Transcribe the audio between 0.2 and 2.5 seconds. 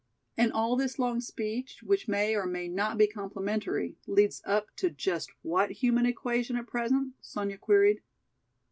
"And all this long speech, which may or